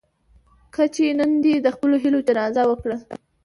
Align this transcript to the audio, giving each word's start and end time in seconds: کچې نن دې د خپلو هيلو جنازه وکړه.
کچې 0.75 1.07
نن 1.19 1.31
دې 1.43 1.53
د 1.61 1.67
خپلو 1.75 1.95
هيلو 2.03 2.19
جنازه 2.27 2.63
وکړه. 2.67 2.97